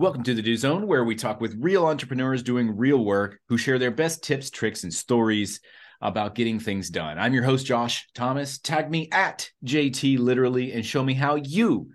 Welcome 0.00 0.22
to 0.22 0.32
the 0.32 0.40
Do 0.40 0.56
Zone, 0.56 0.86
where 0.86 1.04
we 1.04 1.14
talk 1.14 1.42
with 1.42 1.58
real 1.60 1.84
entrepreneurs 1.84 2.42
doing 2.42 2.74
real 2.74 3.04
work 3.04 3.38
who 3.48 3.58
share 3.58 3.78
their 3.78 3.90
best 3.90 4.24
tips, 4.24 4.48
tricks, 4.48 4.82
and 4.82 4.94
stories 4.94 5.60
about 6.00 6.34
getting 6.34 6.58
things 6.58 6.88
done. 6.88 7.18
I'm 7.18 7.34
your 7.34 7.42
host, 7.42 7.66
Josh 7.66 8.08
Thomas. 8.14 8.56
Tag 8.56 8.90
me 8.90 9.10
at 9.12 9.50
JT 9.62 10.18
Literally 10.18 10.72
and 10.72 10.86
show 10.86 11.04
me 11.04 11.12
how 11.12 11.34
you 11.34 11.90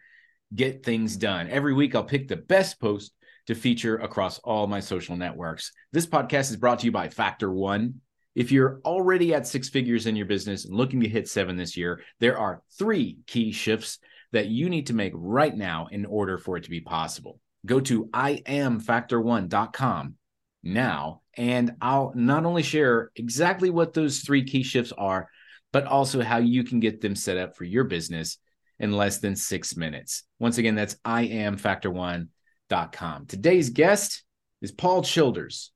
get 0.54 0.86
things 0.86 1.18
done. 1.18 1.49
Every 1.49 1.73
week, 1.73 1.96
I'll 1.96 2.04
pick 2.04 2.28
the 2.28 2.36
best 2.36 2.79
post 2.79 3.12
to 3.47 3.55
feature 3.55 3.98
across 3.98 4.38
all 4.38 4.68
my 4.68 4.82
social 4.82 5.18
networks. 5.18 5.72
This 5.92 6.06
podcast 6.06 6.52
is 6.52 6.58
brought 6.58 6.78
to 6.82 6.86
you 6.86 6.92
by 6.92 7.10
Factor 7.10 7.52
One. 7.52 8.02
If 8.36 8.52
you're 8.52 8.82
already 8.86 9.34
at 9.34 9.48
six 9.48 9.68
figures 9.68 10.06
in 10.06 10.16
your 10.16 10.28
business 10.28 10.66
and 10.66 10.76
looking 10.76 11.02
to 11.02 11.10
hit 11.10 11.28
seven 11.28 11.58
this 11.58 11.76
year, 11.76 12.04
there 12.20 12.38
are 12.38 12.62
three 12.78 13.18
key 13.26 13.52
shifts 13.52 13.98
that 14.32 14.46
you 14.46 14.70
need 14.70 14.86
to 14.88 14.94
make 14.94 15.14
right 15.16 15.58
now 15.58 15.88
in 15.92 16.06
order 16.06 16.38
for 16.38 16.56
it 16.56 16.66
to 16.66 16.70
be 16.70 16.82
possible 16.82 17.40
go 17.66 17.82
to 17.82 18.05
iamfactor1.com 18.05 20.16
now 20.63 21.21
and 21.38 21.76
I'll 21.81 22.13
not 22.16 22.45
only 22.45 22.63
share 22.63 23.12
exactly 23.16 23.70
what 23.70 23.94
those 23.94 24.20
three 24.20 24.45
key 24.45 24.63
shifts 24.63 24.94
are, 24.98 25.30
but 25.71 25.85
also 25.85 26.21
how 26.21 26.38
you 26.38 26.63
can 26.63 26.80
get 26.80 27.02
them 27.02 27.16
set 27.16 27.35
up 27.38 27.57
for 27.57 27.66
your 27.66 27.84
business 27.84 28.38
in 28.80 28.93
less 28.93 29.17
than 29.20 29.35
six 29.35 29.76
minutes. 29.76 30.23
Once 30.40 30.57
again, 30.57 30.73
that's 30.76 30.95
iamfactor1.com. 31.05 33.26
Today's 33.26 33.70
guest 33.70 34.23
is 34.62 34.71
Paul 34.71 35.04
Childers. 35.04 35.73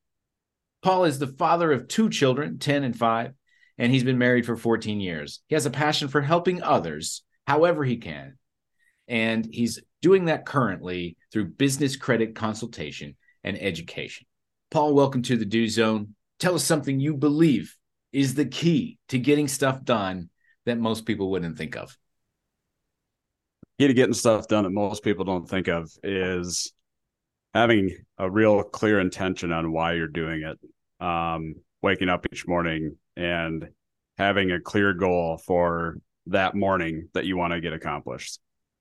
Paul 0.82 1.04
is 1.06 1.20
the 1.20 1.28
father 1.28 1.74
of 1.74 1.90
two 1.90 2.10
children, 2.10 2.60
10 2.60 2.86
and 2.86 2.98
5, 2.98 3.34
and 3.78 3.92
he's 3.92 4.06
been 4.06 4.18
married 4.18 4.46
for 4.46 4.56
14 4.56 5.02
years. 5.02 5.42
He 5.48 5.56
has 5.56 5.66
a 5.66 5.72
passion 5.72 6.08
for 6.08 6.22
helping 6.22 6.64
others 6.64 7.24
however 7.46 7.84
he 7.84 7.98
can. 7.98 8.38
And 9.10 9.48
he's 9.52 9.80
doing 10.02 10.26
that 10.26 10.46
currently 10.46 11.18
through 11.34 11.50
business 11.50 11.96
credit 11.96 12.36
consultation 12.36 13.16
and 13.44 13.62
education. 13.62 14.28
Paul, 14.72 14.94
welcome 14.94 15.24
to 15.24 15.36
the 15.36 15.46
Do 15.46 15.68
Zone. 15.68 16.16
Tell 16.40 16.56
us 16.56 16.64
something 16.64 17.00
you 17.00 17.18
believe 17.18 17.76
is 18.14 18.36
the 18.36 18.46
key 18.46 18.98
to 19.10 19.18
getting 19.18 19.48
stuff 19.48 19.84
done 19.84 20.30
that 20.66 20.78
most 20.78 21.06
people 21.06 21.32
wouldn't 21.32 21.58
think 21.58 21.76
of. 21.76 21.98
Key 23.80 23.88
to 23.88 23.94
getting 23.94 24.14
stuff 24.14 24.48
done 24.48 24.64
that 24.64 24.70
most 24.70 25.04
people 25.04 25.26
don't 25.26 25.50
think 25.50 25.68
of 25.68 25.92
is 26.04 26.72
having 27.54 27.96
a 28.18 28.30
real 28.30 28.64
clear 28.64 29.00
intention 29.00 29.52
on 29.52 29.72
why 29.72 29.94
you're 29.94 30.08
doing 30.08 30.44
it. 30.44 31.06
Um, 31.06 31.56
waking 31.82 32.10
up 32.10 32.26
each 32.32 32.46
morning 32.48 32.98
and 33.16 33.70
having 34.18 34.52
a 34.52 34.60
clear 34.60 34.94
goal 34.94 35.38
for 35.38 35.98
that 36.28 36.54
morning 36.56 37.08
that 37.14 37.26
you 37.26 37.38
want 37.38 37.54
to 37.54 37.62
get 37.62 37.74
accomplished. 37.74 38.40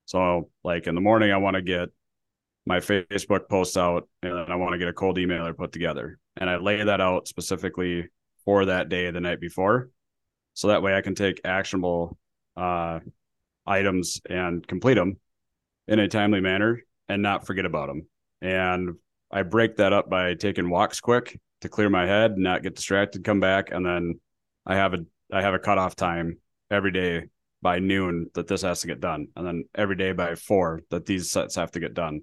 So, 0.09 0.49
like 0.65 0.87
in 0.87 0.95
the 0.95 1.03
morning, 1.03 1.33
I 1.33 1.37
want 1.37 1.57
to 1.57 1.61
get 1.61 1.91
my 2.65 2.81
Facebook 2.81 3.47
posts 3.51 3.77
out 3.77 4.09
and 4.23 4.33
I 4.35 4.55
want 4.55 4.73
to 4.73 4.79
get 4.79 4.89
a 4.89 4.93
cold 4.95 5.19
emailer 5.19 5.55
put 5.55 5.71
together. 5.71 6.19
And 6.39 6.49
I 6.49 6.57
lay 6.57 6.83
that 6.83 7.03
out 7.03 7.29
specifically 7.29 8.09
for 8.47 8.65
that 8.65 8.89
day 8.89 9.11
the 9.11 9.21
night 9.21 9.39
before. 9.39 9.91
So 10.55 10.69
that 10.69 10.83
way 10.83 10.95
I 10.95 11.03
can 11.03 11.15
take 11.15 11.43
actionable 11.45 12.17
uh, 12.57 13.01
items 13.67 14.23
and 14.31 14.67
complete 14.67 14.95
them 14.95 15.19
in 15.89 15.99
a 15.99 16.09
timely 16.09 16.41
manner 16.41 16.81
and 17.11 17.21
not 17.23 17.47
forget 17.47 17.67
about 17.67 17.89
them. 17.89 18.07
And 18.41 18.95
I 19.31 19.43
break 19.43 19.77
that 19.77 19.93
up 19.93 20.09
by 20.09 20.33
taking 20.33 20.71
walks 20.71 21.03
quick 21.03 21.39
to 21.61 21.69
clear 21.69 21.91
my 21.91 22.07
head, 22.07 22.39
not 22.39 22.63
get 22.63 22.77
distracted, 22.77 23.25
come 23.25 23.41
back, 23.41 23.73
and 23.73 23.85
then 23.85 24.21
I 24.65 24.77
have 24.77 24.95
a 24.95 25.05
I 25.31 25.43
have 25.43 25.53
a 25.53 25.59
cutoff 25.59 25.97
time 25.97 26.39
every 26.71 26.93
day 26.93 27.27
by 27.63 27.79
noon 27.79 28.31
that 28.35 28.47
this 28.47 28.63
has 28.63 28.81
to 28.81 28.87
get 28.87 29.01
done, 29.01 29.29
and 29.37 29.47
then 29.47 29.65
every 29.75 29.97
day 29.97 30.13
by 30.13 30.35
four 30.35 30.81
that 30.91 31.07
these 31.07 31.31
sets 31.31 31.57
have 31.57 31.71
to 31.73 31.81
get 31.81 31.95
done, 31.95 32.21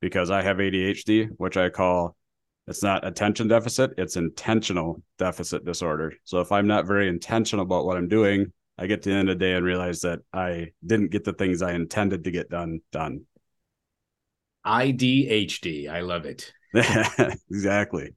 because 0.00 0.30
I 0.30 0.42
have 0.42 0.58
ADHD, 0.58 1.28
which 1.36 1.56
I 1.56 1.70
call 1.70 2.16
it's 2.66 2.82
not 2.82 3.06
attention 3.06 3.48
deficit, 3.48 3.92
it's 3.98 4.16
intentional 4.16 5.02
deficit 5.18 5.64
disorder. 5.64 6.14
So 6.24 6.40
if 6.40 6.50
I'm 6.50 6.66
not 6.66 6.86
very 6.86 7.08
intentional 7.08 7.64
about 7.64 7.84
what 7.84 7.98
I'm 7.98 8.08
doing, 8.08 8.52
I 8.78 8.86
get 8.86 9.02
to 9.02 9.10
the 9.10 9.14
end 9.14 9.28
of 9.28 9.38
the 9.38 9.44
day 9.44 9.52
and 9.52 9.64
realize 9.64 10.00
that 10.00 10.20
I 10.32 10.68
didn't 10.84 11.10
get 11.10 11.24
the 11.24 11.34
things 11.34 11.62
I 11.62 11.74
intended 11.74 12.24
to 12.24 12.30
get 12.30 12.48
done 12.48 12.80
done. 12.90 13.26
IDHD. 14.66 15.90
I 15.90 16.00
love 16.00 16.24
it. 16.24 16.52
exactly. 17.50 18.14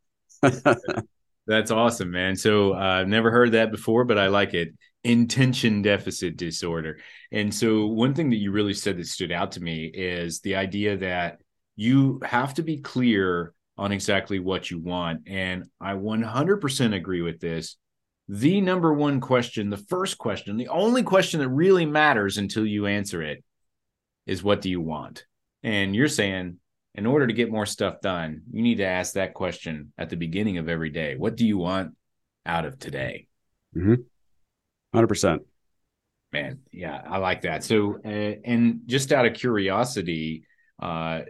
That's 1.48 1.72
awesome, 1.72 2.12
man. 2.12 2.36
So 2.36 2.74
I've 2.74 3.06
uh, 3.06 3.10
never 3.10 3.32
heard 3.32 3.52
that 3.52 3.72
before, 3.72 4.06
but 4.06 4.18
I 4.18 4.28
like 4.28 4.54
it 4.54 4.70
intention 5.08 5.82
deficit 5.82 6.38
disorder. 6.38 7.00
And 7.32 7.54
so, 7.54 7.88
one 7.88 8.14
thing 8.14 8.30
that 8.30 8.38
you 8.38 8.52
really 8.52 8.74
said 8.74 8.98
that 8.98 9.08
stood 9.08 9.32
out 9.32 9.54
to 9.54 9.64
me 9.64 9.86
is 9.86 10.42
the 10.42 10.56
idea 10.56 10.98
that 10.98 11.40
you 11.76 12.20
have 12.24 12.54
to 12.56 12.64
be 12.64 12.78
clear 12.78 13.54
on 13.78 13.92
exactly 13.92 14.40
what 14.40 14.70
you 14.70 14.80
want. 14.80 15.22
And 15.28 15.66
I 15.80 15.94
100% 15.94 16.96
agree 16.96 17.22
with 17.22 17.40
this. 17.40 17.78
The 18.28 18.60
number 18.60 18.94
one 18.94 19.22
question, 19.22 19.70
the 19.70 19.78
first 19.78 20.18
question, 20.18 20.58
the 20.58 20.68
only 20.68 21.04
question 21.04 21.40
that 21.40 21.50
really 21.50 21.86
matters 21.86 22.38
until 22.38 22.66
you 22.66 22.88
answer 22.88 23.22
it 23.22 23.44
is 24.26 24.44
what 24.44 24.62
do 24.62 24.70
you 24.70 24.82
want? 24.82 25.26
And 25.64 25.96
you're 25.96 26.10
saying, 26.10 26.60
in 26.96 27.06
order 27.06 27.28
to 27.28 27.34
get 27.34 27.52
more 27.52 27.66
stuff 27.66 28.02
done, 28.02 28.42
you 28.52 28.62
need 28.62 28.80
to 28.80 28.86
ask 28.86 29.14
that 29.14 29.34
question 29.34 29.94
at 29.98 30.10
the 30.10 30.18
beginning 30.18 30.58
of 30.58 30.68
every 30.68 30.90
day. 30.90 31.16
What 31.16 31.38
do 31.38 31.46
you 31.46 31.58
want 31.58 31.96
out 32.46 32.66
of 32.66 32.80
today? 32.80 33.28
Mm-hmm. 33.76 34.02
100%. 34.96 35.40
Man, 36.34 36.60
yeah, 36.72 37.02
I 37.08 37.18
like 37.20 37.42
that. 37.42 37.64
So, 37.64 38.00
uh, 38.04 38.08
and 38.44 38.82
just 38.86 39.14
out 39.14 39.26
of 39.26 39.34
curiosity, 39.34 40.44
uh, 40.82 41.22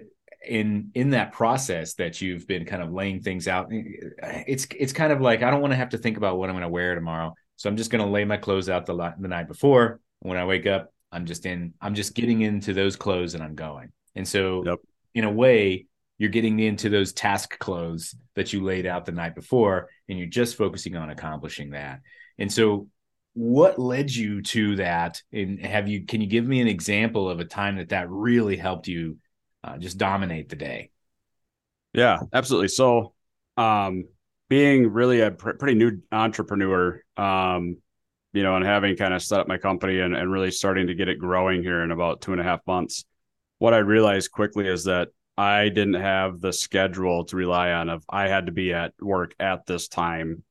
in 0.46 0.92
in 0.94 1.12
that 1.12 1.34
process 1.34 1.96
that 1.96 2.22
you've 2.22 2.48
been 2.48 2.66
kind 2.66 2.82
of 2.82 2.92
laying 2.92 3.22
things 3.22 3.48
out, 3.48 3.68
it's 3.70 4.68
it's 4.78 4.94
kind 4.94 5.12
of 5.12 5.22
like 5.22 5.44
I 5.44 5.52
don't 5.52 5.62
want 5.62 5.72
to 5.72 5.78
have 5.78 5.90
to 5.90 5.98
think 5.98 6.18
about 6.18 6.38
what 6.38 6.50
I'm 6.50 6.56
going 6.56 6.64
to 6.64 6.70
wear 6.70 6.96
tomorrow, 6.96 7.34
so 7.56 7.70
I'm 7.70 7.78
just 7.78 7.92
going 7.92 8.04
to 8.04 8.10
lay 8.10 8.26
my 8.26 8.38
clothes 8.38 8.70
out 8.70 8.86
the 8.86 8.96
the 9.20 9.28
night 9.28 9.48
before. 9.48 10.00
When 10.20 10.38
I 10.38 10.46
wake 10.46 10.66
up, 10.66 10.94
I'm 11.12 11.26
just 11.26 11.46
in. 11.46 11.74
I'm 11.82 11.96
just 11.96 12.16
getting 12.16 12.42
into 12.42 12.74
those 12.74 12.96
clothes 12.96 13.34
and 13.34 13.44
I'm 13.44 13.56
going. 13.56 13.92
And 14.16 14.28
so, 14.28 14.64
yep. 14.66 14.80
in 15.14 15.26
a 15.26 15.32
way, 15.32 15.86
you're 16.18 16.30
getting 16.30 16.60
into 16.60 16.90
those 16.90 17.14
task 17.14 17.58
clothes 17.60 18.16
that 18.36 18.54
you 18.54 18.64
laid 18.64 18.86
out 18.86 19.06
the 19.06 19.12
night 19.12 19.36
before, 19.36 19.90
and 20.10 20.18
you're 20.18 20.28
just 20.28 20.56
focusing 20.56 20.96
on 20.96 21.10
accomplishing 21.10 21.72
that. 21.72 22.02
And 22.38 22.52
so, 22.52 22.88
what 23.38 23.78
led 23.78 24.10
you 24.10 24.42
to 24.42 24.78
that? 24.78 25.22
And 25.32 25.64
have 25.64 25.88
you 25.88 26.08
can 26.08 26.22
you 26.22 26.28
give 26.28 26.48
me 26.48 26.60
an 26.60 26.68
example 26.68 27.30
of 27.30 27.40
a 27.40 27.46
time 27.46 27.76
that 27.78 27.90
that 27.90 28.10
really 28.10 28.58
helped 28.58 28.88
you 28.88 29.18
uh, 29.64 29.78
just 29.78 30.00
dominate 30.00 30.50
the 30.50 30.56
day? 30.56 30.90
Yeah 31.94 32.20
absolutely. 32.34 32.70
So 32.70 33.14
um 33.56 34.06
being 34.50 34.92
really 34.92 35.22
a 35.22 35.30
pr- 35.30 35.52
pretty 35.52 35.76
new 35.76 36.02
entrepreneur 36.12 37.00
um 37.16 37.78
you 38.34 38.42
know 38.42 38.56
and 38.56 38.66
having 38.66 38.98
kind 38.98 39.14
of 39.14 39.22
set 39.22 39.40
up 39.40 39.48
my 39.48 39.58
company 39.58 40.00
and, 40.00 40.16
and 40.16 40.32
really 40.32 40.52
starting 40.52 40.88
to 40.88 40.96
get 40.96 41.08
it 41.08 41.20
growing 41.20 41.62
here 41.62 41.84
in 41.84 41.92
about 41.92 42.22
two 42.22 42.32
and 42.32 42.42
a 42.42 42.44
half 42.44 42.60
months 42.68 43.06
what 43.58 43.74
i 43.74 43.78
realized 43.78 44.32
quickly 44.32 44.68
is 44.68 44.84
that 44.84 45.08
i 45.38 45.70
didn't 45.70 45.96
have 45.96 46.40
the 46.40 46.54
schedule 46.54 47.26
to 47.26 47.36
rely 47.36 47.72
on 47.72 47.90
of 47.90 48.04
i 48.10 48.28
had 48.28 48.46
to 48.46 48.52
be 48.52 48.74
at 48.74 48.94
work 49.02 49.34
at 49.40 49.66
this 49.66 49.88
time 49.88 50.44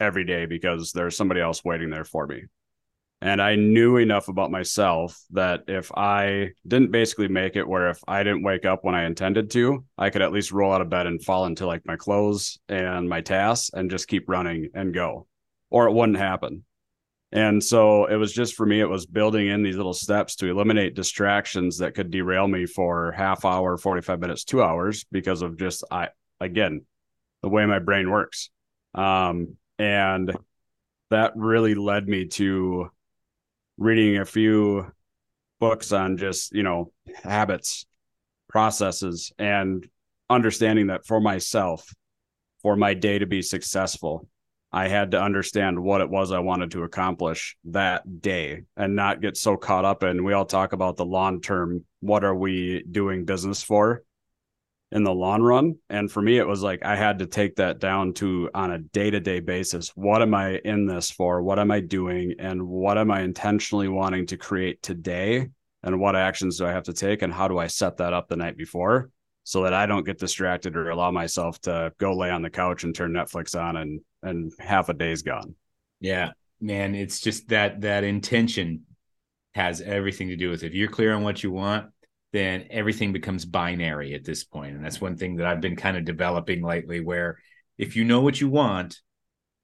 every 0.00 0.24
day 0.24 0.46
because 0.46 0.92
there's 0.92 1.16
somebody 1.16 1.40
else 1.40 1.64
waiting 1.64 1.90
there 1.90 2.04
for 2.04 2.26
me. 2.26 2.44
And 3.22 3.42
I 3.42 3.54
knew 3.54 3.98
enough 3.98 4.28
about 4.28 4.50
myself 4.50 5.20
that 5.32 5.64
if 5.68 5.92
I 5.94 6.52
didn't 6.66 6.90
basically 6.90 7.28
make 7.28 7.54
it 7.54 7.68
where 7.68 7.90
if 7.90 8.00
I 8.08 8.22
didn't 8.22 8.44
wake 8.44 8.64
up 8.64 8.82
when 8.82 8.94
I 8.94 9.04
intended 9.04 9.50
to, 9.50 9.84
I 9.98 10.08
could 10.08 10.22
at 10.22 10.32
least 10.32 10.52
roll 10.52 10.72
out 10.72 10.80
of 10.80 10.88
bed 10.88 11.06
and 11.06 11.22
fall 11.22 11.44
into 11.44 11.66
like 11.66 11.84
my 11.84 11.96
clothes 11.96 12.58
and 12.70 13.08
my 13.08 13.20
tasks 13.20 13.70
and 13.74 13.90
just 13.90 14.08
keep 14.08 14.26
running 14.26 14.70
and 14.72 14.94
go, 14.94 15.26
or 15.68 15.86
it 15.86 15.92
wouldn't 15.92 16.16
happen. 16.16 16.64
And 17.32 17.62
so 17.62 18.06
it 18.06 18.16
was 18.16 18.32
just 18.32 18.54
for 18.54 18.64
me, 18.66 18.80
it 18.80 18.88
was 18.88 19.06
building 19.06 19.48
in 19.48 19.62
these 19.62 19.76
little 19.76 19.94
steps 19.94 20.34
to 20.36 20.48
eliminate 20.48 20.94
distractions 20.94 21.78
that 21.78 21.94
could 21.94 22.10
derail 22.10 22.48
me 22.48 22.64
for 22.66 23.12
half 23.12 23.44
hour, 23.44 23.76
45 23.76 24.18
minutes, 24.18 24.44
two 24.44 24.62
hours 24.62 25.04
because 25.12 25.42
of 25.42 25.58
just, 25.58 25.84
I, 25.90 26.08
again, 26.40 26.86
the 27.42 27.48
way 27.48 27.66
my 27.66 27.78
brain 27.78 28.10
works. 28.10 28.50
Um, 28.94 29.56
and 29.80 30.36
that 31.08 31.32
really 31.36 31.74
led 31.74 32.06
me 32.06 32.26
to 32.26 32.90
reading 33.78 34.18
a 34.18 34.26
few 34.26 34.92
books 35.58 35.90
on 35.90 36.18
just, 36.18 36.52
you 36.52 36.62
know, 36.62 36.92
habits, 37.24 37.86
processes, 38.46 39.32
and 39.38 39.88
understanding 40.28 40.88
that 40.88 41.06
for 41.06 41.18
myself, 41.18 41.94
for 42.60 42.76
my 42.76 42.92
day 42.92 43.18
to 43.18 43.26
be 43.26 43.40
successful, 43.40 44.28
I 44.70 44.88
had 44.88 45.12
to 45.12 45.22
understand 45.22 45.82
what 45.82 46.02
it 46.02 46.10
was 46.10 46.30
I 46.30 46.40
wanted 46.40 46.72
to 46.72 46.82
accomplish 46.82 47.56
that 47.64 48.20
day 48.20 48.64
and 48.76 48.94
not 48.94 49.22
get 49.22 49.38
so 49.38 49.56
caught 49.56 49.86
up 49.86 50.02
in 50.02 50.24
we 50.24 50.34
all 50.34 50.44
talk 50.44 50.74
about 50.74 50.96
the 50.96 51.06
long 51.06 51.40
term 51.40 51.84
what 52.00 52.22
are 52.22 52.34
we 52.34 52.84
doing 52.88 53.24
business 53.24 53.62
for 53.62 54.04
in 54.92 55.04
the 55.04 55.12
long 55.12 55.42
run. 55.42 55.76
And 55.88 56.10
for 56.10 56.20
me, 56.20 56.38
it 56.38 56.46
was 56.46 56.62
like 56.62 56.84
I 56.84 56.96
had 56.96 57.20
to 57.20 57.26
take 57.26 57.56
that 57.56 57.78
down 57.78 58.12
to 58.14 58.50
on 58.54 58.72
a 58.72 58.78
day 58.78 59.10
to 59.10 59.20
day 59.20 59.40
basis. 59.40 59.90
What 59.94 60.22
am 60.22 60.34
I 60.34 60.56
in 60.64 60.86
this 60.86 61.10
for? 61.10 61.42
What 61.42 61.58
am 61.58 61.70
I 61.70 61.80
doing? 61.80 62.34
And 62.38 62.66
what 62.66 62.98
am 62.98 63.10
I 63.10 63.20
intentionally 63.22 63.88
wanting 63.88 64.26
to 64.26 64.36
create 64.36 64.82
today? 64.82 65.48
And 65.82 66.00
what 66.00 66.16
actions 66.16 66.58
do 66.58 66.66
I 66.66 66.72
have 66.72 66.84
to 66.84 66.92
take? 66.92 67.22
And 67.22 67.32
how 67.32 67.48
do 67.48 67.58
I 67.58 67.68
set 67.68 67.98
that 67.98 68.12
up 68.12 68.28
the 68.28 68.36
night 68.36 68.56
before 68.56 69.10
so 69.44 69.62
that 69.62 69.72
I 69.72 69.86
don't 69.86 70.04
get 70.04 70.18
distracted 70.18 70.76
or 70.76 70.90
allow 70.90 71.10
myself 71.10 71.60
to 71.62 71.92
go 71.98 72.14
lay 72.14 72.30
on 72.30 72.42
the 72.42 72.50
couch 72.50 72.84
and 72.84 72.94
turn 72.94 73.12
Netflix 73.12 73.58
on 73.58 73.76
and 73.76 74.00
and 74.22 74.52
half 74.58 74.88
a 74.88 74.94
day's 74.94 75.22
gone. 75.22 75.54
Yeah, 76.00 76.32
man, 76.60 76.94
it's 76.94 77.20
just 77.20 77.48
that 77.48 77.80
that 77.82 78.04
intention 78.04 78.84
has 79.54 79.80
everything 79.80 80.28
to 80.28 80.36
do 80.36 80.50
with 80.50 80.62
it. 80.62 80.68
If 80.68 80.74
you're 80.74 80.88
clear 80.88 81.14
on 81.14 81.22
what 81.22 81.42
you 81.42 81.50
want, 81.50 81.90
then 82.32 82.66
everything 82.70 83.12
becomes 83.12 83.44
binary 83.44 84.14
at 84.14 84.24
this 84.24 84.44
point. 84.44 84.76
And 84.76 84.84
that's 84.84 85.00
one 85.00 85.16
thing 85.16 85.36
that 85.36 85.46
I've 85.46 85.60
been 85.60 85.76
kind 85.76 85.96
of 85.96 86.04
developing 86.04 86.62
lately 86.62 87.00
where 87.00 87.38
if 87.78 87.96
you 87.96 88.04
know 88.04 88.20
what 88.20 88.40
you 88.40 88.48
want, 88.48 89.00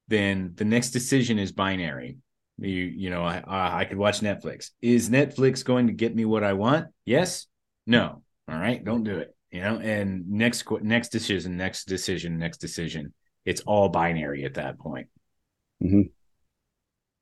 then 0.07 0.53
the 0.55 0.65
next 0.65 0.91
decision 0.91 1.39
is 1.39 1.51
binary. 1.51 2.17
You 2.59 2.69
you 2.69 3.09
know, 3.09 3.23
I 3.23 3.43
I 3.81 3.85
could 3.85 3.97
watch 3.97 4.21
Netflix. 4.21 4.71
Is 4.81 5.09
Netflix 5.09 5.63
going 5.63 5.87
to 5.87 5.93
get 5.93 6.15
me 6.15 6.25
what 6.25 6.43
I 6.43 6.53
want? 6.53 6.87
Yes. 7.05 7.45
No. 7.85 8.23
All 8.49 8.57
right, 8.57 8.83
don't 8.83 9.03
do 9.03 9.17
it. 9.17 9.35
You 9.51 9.61
know, 9.61 9.79
and 9.79 10.29
next 10.29 10.65
next 10.81 11.09
decision, 11.09 11.55
next 11.57 11.85
decision, 11.85 12.37
next 12.37 12.57
decision. 12.57 13.13
It's 13.45 13.61
all 13.61 13.89
binary 13.89 14.43
at 14.43 14.55
that 14.55 14.79
point. 14.79 15.07
Mm-hmm. 15.83 16.01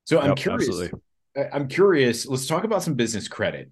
So 0.06 0.20
I'm 0.20 0.30
yep, 0.30 0.38
curious. 0.38 0.70
Absolutely. 0.70 1.00
I'm 1.52 1.68
curious. 1.68 2.26
Let's 2.26 2.48
talk 2.48 2.64
about 2.64 2.84
some 2.84 2.94
business 2.94 3.28
credit. 3.28 3.72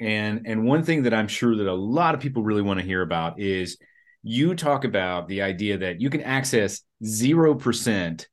And 0.00 0.46
and 0.46 0.64
one 0.64 0.82
thing 0.82 1.04
that 1.04 1.14
I'm 1.14 1.28
sure 1.28 1.56
that 1.56 1.66
a 1.66 1.74
lot 1.74 2.14
of 2.14 2.20
people 2.20 2.42
really 2.42 2.62
want 2.62 2.80
to 2.80 2.86
hear 2.86 3.02
about 3.02 3.40
is 3.40 3.78
you 4.22 4.54
talk 4.54 4.84
about 4.84 5.28
the 5.28 5.42
idea 5.42 5.78
that 5.78 6.00
you 6.00 6.10
can 6.10 6.22
access 6.22 6.82
0% 7.02 8.26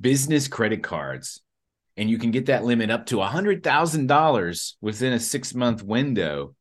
business 0.00 0.48
credit 0.48 0.82
cards 0.82 1.42
and 1.96 2.08
you 2.08 2.18
can 2.18 2.30
get 2.30 2.46
that 2.46 2.64
limit 2.64 2.90
up 2.90 3.06
to 3.06 3.16
$100,000 3.16 4.72
within 4.80 5.12
a 5.12 5.16
6-month 5.16 5.82
window. 5.82 6.54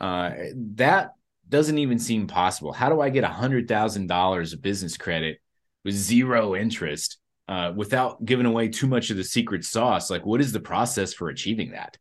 Uh, 0.00 0.30
that 0.74 1.12
doesn't 1.48 1.78
even 1.78 1.98
seem 1.98 2.26
possible. 2.26 2.72
How 2.72 2.88
do 2.88 3.00
I 3.00 3.08
get 3.08 3.24
$100,000 3.24 4.52
of 4.52 4.62
business 4.62 4.96
credit 4.96 5.40
with 5.84 5.94
zero 5.94 6.54
interest? 6.54 7.18
uh, 7.48 7.72
without 7.74 8.24
giving 8.24 8.46
away 8.46 8.68
too 8.68 8.86
much 8.86 9.10
of 9.10 9.16
the 9.16 9.24
secret 9.24 9.64
sauce 9.64 10.10
like 10.10 10.24
what 10.24 10.40
is 10.40 10.52
the 10.52 10.60
process 10.60 11.14
for 11.14 11.30
achieving 11.30 11.70
that 11.72 11.96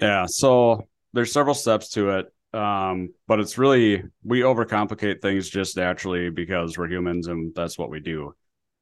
yeah 0.00 0.26
so 0.26 0.86
there's 1.12 1.32
several 1.32 1.54
steps 1.54 1.90
to 1.90 2.10
it 2.10 2.26
um, 2.54 3.08
but 3.26 3.40
it's 3.40 3.56
really 3.56 4.02
we 4.24 4.40
overcomplicate 4.40 5.22
things 5.22 5.48
just 5.48 5.76
naturally 5.76 6.28
because 6.28 6.76
we're 6.76 6.88
humans 6.88 7.26
and 7.26 7.54
that's 7.54 7.78
what 7.78 7.90
we 7.90 8.00
do 8.00 8.34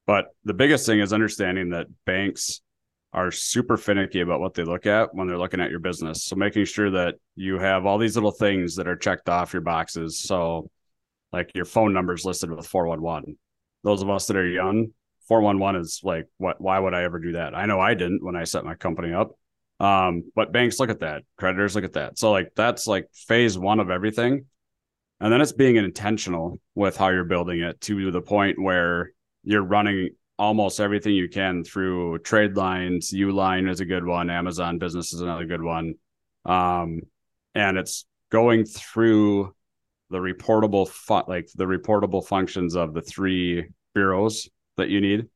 but 0.06 0.26
the 0.44 0.54
biggest 0.54 0.86
thing 0.86 1.00
is 1.00 1.12
understanding 1.12 1.70
that 1.70 1.86
banks 2.04 2.60
are 3.12 3.30
super 3.30 3.76
finicky 3.76 4.20
about 4.20 4.40
what 4.40 4.54
they 4.54 4.62
look 4.62 4.86
at 4.86 5.14
when 5.14 5.26
they're 5.26 5.38
looking 5.38 5.60
at 5.60 5.70
your 5.70 5.80
business 5.80 6.24
so 6.24 6.36
making 6.36 6.64
sure 6.64 6.90
that 6.90 7.16
you 7.36 7.58
have 7.58 7.86
all 7.86 7.98
these 7.98 8.16
little 8.16 8.30
things 8.30 8.76
that 8.76 8.88
are 8.88 8.96
checked 8.96 9.28
off 9.28 9.52
your 9.52 9.62
boxes 9.62 10.18
so 10.18 10.70
like 11.32 11.50
your 11.54 11.64
phone 11.64 11.92
numbers 11.92 12.24
listed 12.24 12.50
with 12.50 12.66
411 12.66 13.36
those 13.82 14.02
of 14.02 14.10
us 14.10 14.26
that 14.26 14.36
are 14.36 14.46
young 14.46 14.92
411 15.30 15.80
is 15.80 16.00
like 16.02 16.26
what 16.38 16.60
why 16.60 16.76
would 16.80 16.92
I 16.92 17.04
ever 17.04 17.20
do 17.20 17.32
that? 17.32 17.56
I 17.56 17.66
know 17.66 17.78
I 17.78 17.94
didn't 17.94 18.24
when 18.24 18.34
I 18.34 18.42
set 18.42 18.64
my 18.64 18.74
company 18.74 19.14
up. 19.14 19.38
Um, 19.80 20.30
but 20.36 20.52
banks 20.52 20.78
look 20.78 20.90
at 20.90 21.00
that, 21.00 21.22
creditors 21.38 21.74
look 21.74 21.84
at 21.84 21.94
that. 21.94 22.18
So 22.18 22.30
like 22.30 22.52
that's 22.54 22.86
like 22.86 23.08
phase 23.14 23.58
one 23.58 23.80
of 23.80 23.90
everything. 23.90 24.44
And 25.20 25.32
then 25.32 25.40
it's 25.40 25.52
being 25.52 25.76
intentional 25.76 26.60
with 26.74 26.96
how 26.96 27.08
you're 27.08 27.24
building 27.24 27.60
it 27.60 27.80
to 27.82 28.10
the 28.10 28.20
point 28.20 28.60
where 28.60 29.12
you're 29.42 29.62
running 29.62 30.10
almost 30.38 30.80
everything 30.80 31.14
you 31.14 31.28
can 31.28 31.64
through 31.64 32.18
trade 32.20 32.56
lines. 32.56 33.12
Uline 33.12 33.68
is 33.70 33.80
a 33.80 33.84
good 33.86 34.04
one. 34.04 34.30
Amazon 34.30 34.78
business 34.78 35.12
is 35.12 35.20
another 35.20 35.46
good 35.46 35.62
one. 35.62 35.94
Um, 36.44 37.00
and 37.54 37.76
it's 37.76 38.06
going 38.30 38.64
through 38.64 39.54
the 40.10 40.18
reportable 40.18 40.88
fu- 40.88 41.30
like 41.30 41.48
the 41.54 41.66
reportable 41.66 42.24
functions 42.26 42.76
of 42.76 42.94
the 42.94 43.02
three 43.02 43.66
bureaus 43.94 44.48
that 44.76 44.88
you 44.88 45.00
need 45.00 45.26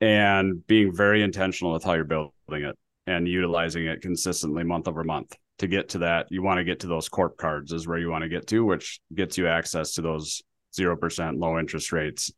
and 0.00 0.66
being 0.66 0.94
very 0.94 1.22
intentional 1.22 1.72
with 1.72 1.84
how 1.84 1.94
you're 1.94 2.04
building 2.04 2.32
it 2.50 2.78
and 3.10 3.26
utilizing 3.26 3.86
it 3.86 4.00
consistently 4.00 4.62
month 4.62 4.88
over 4.88 5.04
month. 5.04 5.36
To 5.58 5.66
get 5.66 5.90
to 5.90 5.98
that 5.98 6.28
you 6.30 6.42
want 6.42 6.56
to 6.56 6.64
get 6.64 6.80
to 6.80 6.86
those 6.86 7.10
corp 7.10 7.36
cards 7.36 7.72
is 7.72 7.86
where 7.86 7.98
you 7.98 8.08
want 8.08 8.22
to 8.22 8.30
get 8.30 8.46
to 8.46 8.64
which 8.64 8.98
gets 9.14 9.36
you 9.36 9.46
access 9.46 9.92
to 9.94 10.02
those 10.02 10.42
0% 10.78 11.38
low 11.38 11.58
interest 11.58 11.92
rates 11.92 12.32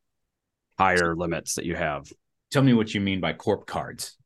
higher 0.77 1.15
limits 1.15 1.55
that 1.55 1.65
you 1.65 1.77
have. 1.77 2.11
Tell 2.51 2.63
me 2.63 2.73
what 2.73 2.93
you 2.93 3.01
mean 3.01 3.21
by 3.21 3.35
corp 3.35 3.67
cards. 3.67 4.17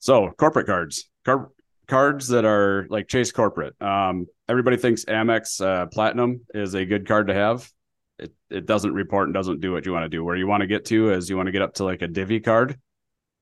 So 0.00 0.30
corporate 0.36 0.66
cards 0.66 1.08
Car- 1.24 1.50
cards 1.86 2.28
that 2.28 2.44
are 2.44 2.86
like 2.90 3.08
chase 3.08 3.32
corporate. 3.32 3.80
Um, 3.80 4.26
everybody 4.48 4.76
thinks 4.76 5.04
amex 5.04 5.64
uh, 5.64 5.86
platinum 5.86 6.40
is 6.52 6.74
a 6.74 6.84
good 6.84 7.06
card 7.06 7.28
to 7.28 7.34
have. 7.34 7.70
It, 8.18 8.34
it 8.50 8.66
doesn't 8.66 8.92
report 8.92 9.28
and 9.28 9.34
doesn't 9.34 9.60
do 9.60 9.72
what 9.72 9.86
you 9.86 9.92
want 9.92 10.04
to 10.04 10.08
do. 10.08 10.22
Where 10.24 10.36
you 10.36 10.46
want 10.46 10.60
to 10.62 10.66
get 10.66 10.84
to 10.86 11.12
is 11.12 11.30
you 11.30 11.36
want 11.36 11.46
to 11.46 11.52
get 11.52 11.62
up 11.62 11.74
to 11.74 11.84
like 11.84 12.02
a 12.02 12.08
divvy 12.08 12.40
card. 12.40 12.78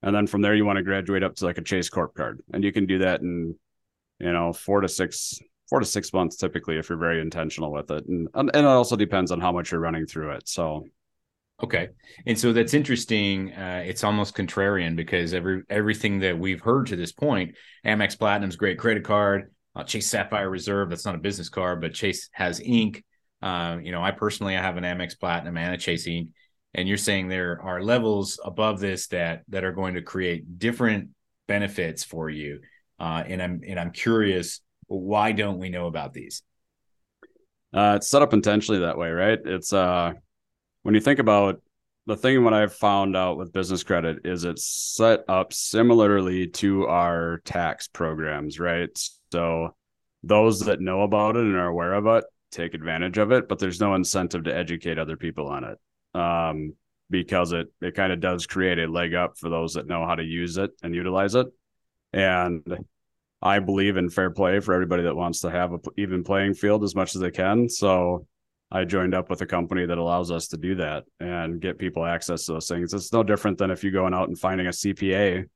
And 0.03 0.15
then 0.15 0.27
from 0.27 0.43
there 0.43 0.55
you 0.55 0.65
want 0.65 0.79
to 0.79 0.83
graduate 0.83 1.23
up 1.23 1.37
to 1.37 1.45
like 1.45 1.59
a 1.59 1.63
Chase 1.63 1.89
Corp 1.89 2.15
card. 2.15 2.41
And 2.53 2.65
you 2.65 2.73
can 2.73 2.87
do 2.87 2.99
that 2.99 3.21
in, 3.21 3.55
you 4.19 4.33
know, 4.33 4.53
four 4.53 4.81
to 4.81 4.89
six 4.89 5.39
four 5.69 5.81
to 5.81 5.87
six 5.87 6.13
months 6.13 6.37
typically 6.37 6.79
if 6.79 6.89
you're 6.89 6.99
very 6.99 7.21
intentional 7.21 7.71
with 7.73 7.91
it. 7.91 8.07
And 8.07 8.29
and 8.35 8.51
it 8.55 8.65
also 8.65 8.97
depends 8.97 9.31
on 9.31 9.41
how 9.41 9.53
much 9.53 9.73
you're 9.73 9.81
running 9.81 10.07
through 10.07 10.33
it. 10.33 10.49
So 10.49 10.85
Okay, 11.63 11.91
and 12.27 12.39
so 12.39 12.53
that's 12.53 12.73
interesting. 12.73 13.53
Uh, 13.53 13.83
it's 13.85 14.03
almost 14.03 14.35
contrarian 14.35 14.97
because 14.97 15.35
every 15.35 15.63
everything 15.69 16.21
that 16.21 16.39
we've 16.39 16.61
heard 16.61 16.87
to 16.87 16.97
this 16.97 17.13
point, 17.13 17.55
Amex 17.85 18.19
Platinum's 18.19 18.57
great 18.57 18.79
credit 18.79 19.05
card, 19.05 19.53
uh, 19.77 19.85
Chase 19.85 20.07
Sapphire 20.07 20.49
Reserve. 20.49 20.89
That's 20.89 21.05
not 21.05 21.17
a 21.17 21.19
business 21.19 21.51
card, 21.51 21.83
but 21.83 21.93
Chase 21.93 22.31
has 22.33 22.61
Ink. 22.61 23.05
Uh, 23.43 23.77
you 23.83 23.93
know, 23.93 24.03
I 24.03 24.11
personally 24.11 24.57
I 24.57 24.63
have 24.63 24.79
an 24.79 24.85
Amex 24.85 25.19
Platinum 25.19 25.59
and 25.59 25.75
a 25.75 25.79
Chase 25.79 26.07
Ink, 26.07 26.31
and 26.75 26.89
you're 26.89 26.97
saying 26.97 27.29
there 27.29 27.61
are 27.63 27.83
levels 27.83 28.39
above 28.45 28.81
this 28.81 29.09
that 29.09 29.43
that 29.49 29.65
are 29.65 29.73
going 29.73 29.95
to 29.95 30.03
create 30.03 30.59
different 30.59 31.11
benefits 31.49 32.05
for 32.05 32.31
you. 32.31 32.61
Uh, 32.99 33.23
and 33.27 33.43
I'm 33.43 33.61
and 33.67 33.81
I'm 33.81 33.91
curious, 33.91 34.61
why 34.87 35.33
don't 35.33 35.59
we 35.59 35.69
know 35.69 35.87
about 35.87 36.13
these? 36.13 36.43
Uh, 37.73 37.95
it's 37.97 38.09
set 38.09 38.23
up 38.23 38.33
intentionally 38.33 38.81
that 38.81 38.99
way, 38.99 39.11
right? 39.11 39.39
It's 39.45 39.73
uh, 39.73 40.13
when 40.83 40.95
you 40.95 41.01
think 41.01 41.19
about 41.19 41.61
the 42.07 42.17
thing 42.17 42.43
what 42.43 42.55
I've 42.55 42.75
found 42.75 43.17
out 43.17 43.37
with 43.37 43.53
business 43.53 43.85
credit 43.85 44.19
is 44.25 44.45
it's 44.45 44.65
set 44.65 45.21
up 45.29 45.53
similarly 45.53 46.49
to 46.49 46.87
our 46.87 47.41
tax 47.45 47.89
programs, 47.89 48.59
right? 48.59 48.91
So 49.33 49.75
those 50.23 50.61
that 50.61 50.81
know 50.81 51.03
about 51.03 51.37
it 51.37 51.45
and 51.45 51.57
are 51.57 51.69
aware 51.69 51.95
of 51.95 52.07
it 52.07 52.25
take 52.51 52.75
advantage 52.75 53.17
of 53.17 53.31
it, 53.31 53.49
but 53.49 53.61
there's 53.61 53.81
no 53.81 53.95
incentive 53.95 54.45
to 54.45 54.55
educate 54.55 54.99
other 54.99 55.17
people 55.17 55.47
on 55.47 55.63
it 55.63 55.79
um, 56.15 56.75
because 57.09 57.53
it 57.53 57.69
it 57.81 57.95
kind 57.95 58.13
of 58.13 58.21
does 58.21 58.47
create 58.47 58.79
a 58.79 58.87
leg 58.87 59.15
up 59.15 59.37
for 59.39 59.49
those 59.49 59.75
that 59.75 59.87
know 59.87 60.07
how 60.07 60.15
to 60.15 60.23
use 60.23 60.57
it 60.57 60.71
and 60.83 60.95
utilize 60.95 61.35
it. 61.35 61.47
And 62.13 62.63
I 63.43 63.59
believe 63.59 63.97
in 63.97 64.11
fair 64.11 64.31
play 64.31 64.61
for 64.61 64.75
everybody 64.75 65.03
that 65.05 65.17
wants 65.17 65.41
to 65.41 65.51
have 65.51 65.73
a 65.73 65.79
even 65.97 66.25
playing 66.25 66.55
field 66.55 66.85
as 66.85 66.95
much 66.95 67.15
as 67.15 67.21
they 67.21 67.31
can. 67.31 67.69
So 67.69 68.27
I 68.71 68.85
joined 68.85 69.15
up 69.15 69.31
with 69.31 69.41
a 69.41 69.47
company 69.47 69.87
that 69.87 69.99
allows 69.99 70.31
us 70.31 70.49
to 70.49 70.57
do 70.57 70.77
that 70.77 71.05
and 71.19 71.61
get 71.61 71.79
people 71.79 72.05
access 72.05 72.45
to 72.45 72.53
those 72.53 72.69
things. 72.69 72.95
It's 72.95 73.13
no 73.13 73.23
different 73.23 73.59
than 73.59 73.71
if 73.71 73.83
you're 73.83 73.93
going 73.93 74.15
out 74.15 74.29
and 74.29 74.39
finding 74.39 74.67
a 74.69 74.71
CPA 74.71 75.47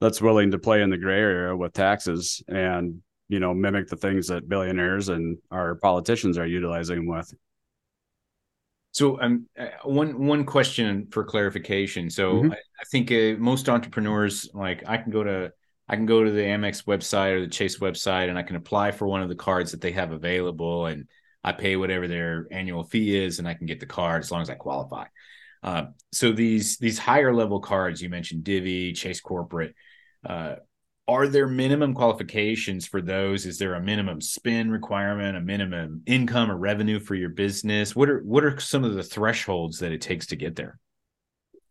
that's 0.00 0.20
willing 0.20 0.50
to 0.50 0.58
play 0.58 0.82
in 0.82 0.90
the 0.90 0.98
gray 0.98 1.20
area 1.20 1.56
with 1.56 1.72
taxes 1.72 2.42
and 2.48 3.00
you 3.28 3.40
know 3.40 3.52
mimic 3.54 3.88
the 3.88 3.96
things 3.96 4.28
that 4.28 4.48
billionaires 4.48 5.08
and 5.08 5.38
our 5.50 5.74
politicians 5.76 6.38
are 6.38 6.46
utilizing 6.46 7.06
with 7.06 7.32
so 8.96 9.20
um, 9.20 9.46
uh, 9.58 9.66
one 9.84 10.26
one 10.26 10.44
question 10.44 11.06
for 11.10 11.22
clarification 11.22 12.08
so 12.08 12.36
mm-hmm. 12.36 12.52
I, 12.52 12.56
I, 12.56 12.84
think 12.90 13.12
uh, 13.12 13.38
most 13.38 13.68
entrepreneurs 13.68 14.48
like 14.54 14.82
i 14.86 14.96
can 14.96 15.12
go 15.12 15.22
to 15.22 15.52
i 15.86 15.96
can 15.96 16.06
go 16.06 16.24
to 16.24 16.30
the 16.30 16.40
amex 16.40 16.84
website 16.84 17.32
or 17.32 17.40
the 17.40 17.48
chase 17.48 17.78
website 17.78 18.30
and 18.30 18.38
i 18.38 18.42
can 18.42 18.56
apply 18.56 18.92
for 18.92 19.06
one 19.06 19.20
of 19.20 19.28
the 19.28 19.34
cards 19.34 19.72
that 19.72 19.82
they 19.82 19.92
have 19.92 20.12
available 20.12 20.86
and 20.86 21.08
i 21.44 21.52
pay 21.52 21.76
whatever 21.76 22.08
their 22.08 22.46
annual 22.50 22.84
fee 22.84 23.14
is 23.14 23.38
and 23.38 23.46
i 23.46 23.52
can 23.52 23.66
get 23.66 23.80
the 23.80 23.86
card 23.86 24.22
as 24.22 24.30
long 24.30 24.40
as 24.40 24.48
i 24.48 24.54
qualify 24.54 25.04
uh, 25.62 25.84
so 26.12 26.32
these 26.32 26.78
these 26.78 26.98
higher 26.98 27.34
level 27.34 27.60
cards 27.60 28.00
you 28.00 28.08
mentioned 28.08 28.44
divvy 28.44 28.94
chase 28.94 29.20
corporate 29.20 29.74
uh, 30.24 30.54
are 31.08 31.28
there 31.28 31.46
minimum 31.46 31.94
qualifications 31.94 32.86
for 32.86 33.00
those? 33.00 33.46
Is 33.46 33.58
there 33.58 33.74
a 33.74 33.80
minimum 33.80 34.20
spin 34.20 34.70
requirement 34.70 35.36
a 35.36 35.40
minimum 35.40 36.02
income 36.06 36.50
or 36.50 36.56
revenue 36.56 36.98
for 36.98 37.14
your 37.14 37.28
business? 37.28 37.94
What 37.94 38.08
are 38.08 38.20
what 38.20 38.44
are 38.44 38.58
some 38.58 38.84
of 38.84 38.94
the 38.94 39.02
thresholds 39.02 39.78
that 39.78 39.92
it 39.92 40.00
takes 40.00 40.26
to 40.26 40.36
get 40.36 40.56
there? 40.56 40.78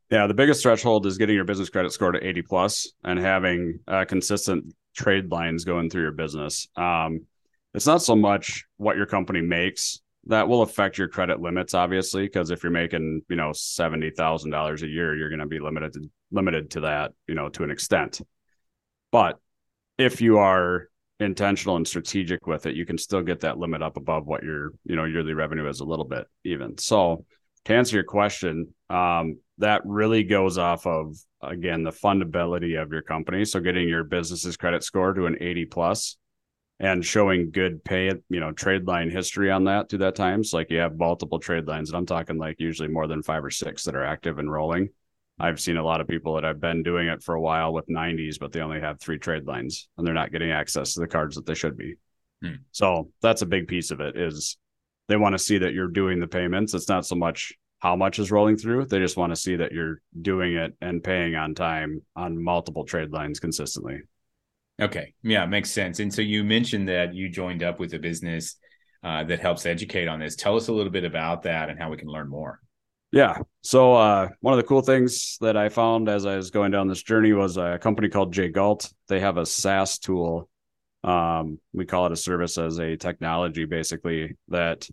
Yeah 0.10 0.28
the 0.28 0.34
biggest 0.34 0.64
threshold 0.64 1.06
is 1.06 1.18
getting 1.18 1.36
your 1.36 1.46
business 1.46 1.70
credit 1.70 1.92
score 1.92 2.12
to 2.12 2.26
80 2.26 2.42
plus 2.44 2.94
and 3.04 3.20
having 3.20 3.80
uh, 3.88 4.06
consistent 4.06 4.74
trade 4.96 5.30
lines 5.30 5.66
going 5.66 5.90
through 5.90 6.04
your 6.04 6.12
business. 6.12 6.68
Um, 6.78 7.26
it's 7.74 7.88
not 7.88 8.02
so 8.02 8.16
much 8.16 8.64
what 8.78 8.96
your 8.96 9.06
company 9.06 9.42
makes 9.42 10.00
that 10.28 10.48
will 10.48 10.62
affect 10.62 10.98
your 10.98 11.10
credit 11.10 11.42
limits 11.42 11.74
obviously 11.74 12.24
because 12.24 12.52
if 12.52 12.64
you're 12.64 12.72
making 12.72 13.22
you 13.28 13.36
know 13.36 13.50
$70000 13.50 14.82
a 14.82 14.88
year 14.88 15.16
you're 15.16 15.30
going 15.30 15.40
to 15.40 15.46
be 15.46 15.60
limited 15.60 15.94
to, 15.94 16.10
limited 16.32 16.72
to 16.72 16.80
that 16.82 17.12
you 17.28 17.36
know 17.36 17.50
to 17.50 17.64
an 17.64 17.70
extent 17.70 18.22
but 19.16 19.40
if 19.98 20.20
you 20.20 20.40
are 20.40 20.90
intentional 21.22 21.78
and 21.78 21.88
strategic 21.88 22.48
with 22.48 22.66
it, 22.66 22.76
you 22.76 22.86
can 22.86 22.98
still 22.98 23.22
get 23.22 23.40
that 23.40 23.58
limit 23.58 23.82
up 23.82 23.96
above 23.96 24.26
what 24.28 24.44
your, 24.44 24.74
you 24.84 24.98
know, 24.98 25.06
yearly 25.06 25.32
revenue 25.32 25.70
is 25.70 25.80
a 25.80 25.86
little 25.86 26.04
bit 26.04 26.28
even. 26.44 26.78
So 26.78 27.24
to 27.64 27.74
answer 27.74 27.96
your 27.96 28.04
question, 28.04 28.74
um, 28.90 29.38
that 29.60 29.84
really 29.86 30.26
goes 30.26 30.58
off 30.58 30.86
of 30.86 31.16
again 31.42 31.84
the 31.84 31.94
fundability 31.94 32.78
of 32.78 32.92
your 32.92 33.04
company. 33.04 33.46
So 33.46 33.62
getting 33.62 33.88
your 33.88 34.04
business's 34.04 34.58
credit 34.58 34.84
score 34.84 35.14
to 35.14 35.28
an 35.28 35.38
80 35.40 35.64
plus 35.68 36.18
and 36.82 37.06
showing 37.06 37.52
good 37.52 37.86
pay, 37.86 38.12
you 38.28 38.42
know, 38.42 38.52
trade 38.52 38.86
line 38.86 39.10
history 39.10 39.50
on 39.50 39.64
that 39.64 39.88
through 39.88 40.00
that 40.00 40.16
times. 40.16 40.52
So 40.52 40.58
like 40.58 40.70
you 40.72 40.80
have 40.80 40.98
multiple 40.98 41.40
trade 41.40 41.68
lines, 41.68 41.90
and 41.90 41.96
I'm 41.96 42.06
talking 42.06 42.38
like 42.38 42.60
usually 42.60 42.90
more 42.90 43.08
than 43.08 43.24
five 43.24 43.46
or 43.46 43.50
six 43.50 43.86
that 43.86 43.96
are 43.96 44.04
active 44.04 44.40
and 44.40 44.52
rolling. 44.52 44.90
I've 45.40 45.60
seen 45.60 45.78
a 45.78 45.84
lot 45.84 46.02
of 46.02 46.08
people 46.08 46.36
that 46.36 46.44
have 46.44 46.62
been 46.62 46.82
doing 46.82 47.08
it 47.08 47.22
for 47.22 47.36
a 47.36 47.42
while 47.42 47.74
with 47.74 47.88
90s, 47.88 48.40
but 48.40 48.52
they 48.52 48.62
only 48.62 48.80
have 48.80 49.00
three 49.00 49.18
trade 49.18 49.46
lines 49.46 49.90
and 49.98 50.08
they're 50.08 50.14
not 50.14 50.32
getting 50.32 50.52
access 50.52 50.94
to 50.94 51.02
the 51.02 51.08
cards 51.08 51.36
that 51.36 51.46
they 51.46 51.56
should 51.56 51.78
be. 51.78 51.96
Hmm. 52.42 52.56
So 52.72 53.12
that's 53.22 53.42
a 53.42 53.46
big 53.46 53.68
piece 53.68 53.92
of 53.92 54.00
it 54.00 54.18
is 54.18 54.58
they 55.08 55.18
want 55.18 55.34
to 55.34 55.40
see 55.40 55.58
that 55.58 55.74
you're 55.74 55.88
doing 55.88 56.20
the 56.20 56.28
payments. 56.28 56.74
It's 56.74 56.90
not 56.90 57.06
so 57.06 57.16
much 57.16 57.54
how 57.80 57.96
much 57.96 58.18
is 58.18 58.32
rolling 58.32 58.58
through. 58.58 58.86
They 58.86 59.00
just 59.00 59.18
want 59.18 59.32
to 59.32 59.36
see 59.36 59.58
that 59.58 59.72
you're 59.72 60.02
doing 60.22 60.56
it 60.56 60.74
and 60.82 61.04
paying 61.04 61.36
on 61.36 61.54
time 61.54 62.02
on 62.16 62.42
multiple 62.42 62.86
trade 62.86 63.12
lines 63.12 63.40
consistently. 63.40 64.02
Okay. 64.82 65.14
Yeah, 65.22 65.46
makes 65.46 65.72
sense. 65.72 66.00
And 66.00 66.14
so 66.14 66.22
you 66.22 66.44
mentioned 66.44 66.90
that 66.90 67.14
you 67.14 67.30
joined 67.30 67.64
up 67.64 67.80
with 67.80 67.94
a 67.94 68.00
business 68.00 68.56
uh, 69.04 69.24
that 69.26 69.40
helps 69.40 69.66
educate 69.66 70.08
on 70.08 70.20
this. 70.20 70.36
Tell 70.36 70.56
us 70.56 70.68
a 70.68 70.74
little 70.74 70.92
bit 70.92 71.04
about 71.04 71.44
that 71.44 71.70
and 71.70 71.80
how 71.80 71.90
we 71.90 71.98
can 71.98 72.08
learn 72.08 72.30
more. 72.30 72.60
Yeah. 73.16 73.38
So 73.62 73.94
uh, 73.94 74.28
one 74.42 74.54
of 74.54 74.58
the 74.58 74.68
cool 74.68 74.82
things 74.82 75.38
that 75.40 75.56
I 75.56 75.70
found 75.70 76.10
as 76.10 76.26
I 76.26 76.36
was 76.36 76.52
going 76.52 76.72
down 76.72 76.90
this 76.90 77.02
journey 77.02 77.32
was 77.32 77.56
a 77.56 77.80
company 77.82 78.10
called 78.10 78.34
J 78.34 78.50
Galt. 78.50 78.92
They 79.08 79.22
have 79.22 79.38
a 79.38 79.46
SaaS 79.46 80.00
tool. 80.00 80.50
Um, 81.02 81.58
we 81.72 81.86
call 81.86 82.08
it 82.08 82.12
a 82.12 82.18
service 82.18 82.58
as 82.58 82.78
a 82.78 82.98
technology, 82.98 83.64
basically 83.64 84.36
that 84.50 84.90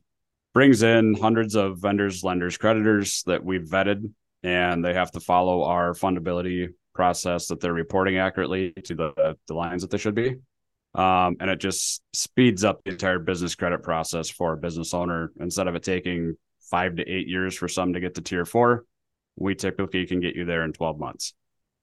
brings 0.55 0.85
in 0.85 1.15
hundreds 1.15 1.57
of 1.57 1.81
vendors, 1.81 2.23
lenders, 2.23 2.57
creditors 2.57 3.25
that 3.27 3.45
we've 3.45 3.63
vetted, 3.65 4.09
and 4.45 4.85
they 4.85 4.95
have 4.95 5.11
to 5.13 5.21
follow 5.21 5.65
our 5.65 5.93
fundability 5.93 6.69
process 6.95 7.49
that 7.49 7.59
they're 7.61 7.73
reporting 7.73 8.19
accurately 8.19 8.71
to 8.85 8.95
the, 8.95 9.37
the 9.49 9.55
lines 9.55 9.83
that 9.83 9.91
they 9.91 9.99
should 9.99 10.15
be. 10.15 10.37
Um, 10.95 11.39
and 11.41 11.51
it 11.51 11.59
just 11.59 12.03
speeds 12.13 12.63
up 12.63 12.85
the 12.85 12.93
entire 12.93 13.19
business 13.19 13.57
credit 13.57 13.83
process 13.83 14.31
for 14.31 14.53
a 14.53 14.57
business 14.57 14.95
owner. 14.95 15.33
Instead 15.41 15.67
of 15.67 15.75
it 15.75 15.83
taking 15.83 16.37
five 16.73 16.97
to 16.97 17.09
eight 17.09 17.29
years 17.29 17.55
for 17.55 17.69
some 17.69 17.93
to 17.93 18.01
get 18.01 18.17
to 18.17 18.23
tier 18.23 18.45
four, 18.47 18.85
we 19.37 19.55
typically 19.55 20.07
can 20.07 20.21
get 20.21 20.35
you 20.35 20.45
there 20.47 20.65
in 20.65 20.73
12 20.73 20.99
months 20.99 21.35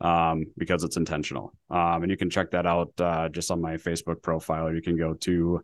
um, 0.02 0.46
because 0.58 0.84
it's 0.84 0.98
intentional. 0.98 1.54
Um, 1.70 2.02
and 2.02 2.10
you 2.12 2.18
can 2.18 2.32
check 2.32 2.52
that 2.52 2.66
out 2.66 2.92
uh, 3.00 3.30
just 3.30 3.52
on 3.52 3.62
my 3.62 3.76
Facebook 3.76 4.22
profile, 4.24 4.68
or 4.68 4.76
you 4.76 4.82
can 4.82 4.98
go 4.98 5.14
to 5.14 5.64